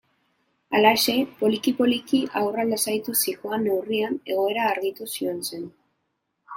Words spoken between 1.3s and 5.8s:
poliki-poliki haurra lasaituz zihoan neurrian, egoera argituz joan zen.